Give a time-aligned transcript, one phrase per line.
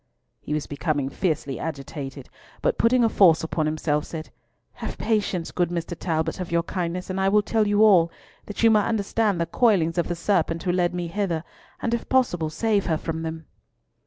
[0.39, 2.27] He was becoming fiercely agitated,
[2.63, 4.31] but putting a force upon himself said,
[4.81, 5.95] "Have patience, good Mr.
[5.95, 8.09] Talbot, of your kindness, and I will tell you all,
[8.47, 11.43] that you may understand the coilings of the serpent who led me hither,
[11.83, 13.45] and if possible save her from them."